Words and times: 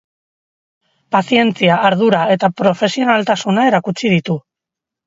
Pazientzia, 1.17 1.77
ardura 1.91 2.25
eta 2.37 2.53
profesionaltasuna 2.63 3.69
erakutsi 3.73 4.17
ditu. 4.19 4.43